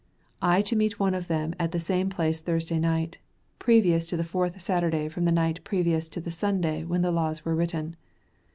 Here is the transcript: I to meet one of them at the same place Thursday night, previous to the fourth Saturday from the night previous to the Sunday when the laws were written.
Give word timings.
I 0.41 0.63
to 0.63 0.75
meet 0.75 0.99
one 0.99 1.13
of 1.13 1.27
them 1.27 1.53
at 1.59 1.73
the 1.73 1.79
same 1.79 2.09
place 2.09 2.41
Thursday 2.41 2.79
night, 2.79 3.19
previous 3.59 4.07
to 4.07 4.17
the 4.17 4.23
fourth 4.23 4.59
Saturday 4.59 5.07
from 5.09 5.25
the 5.25 5.31
night 5.31 5.63
previous 5.63 6.09
to 6.09 6.19
the 6.19 6.31
Sunday 6.31 6.83
when 6.83 7.03
the 7.03 7.11
laws 7.11 7.45
were 7.45 7.53
written. 7.53 7.95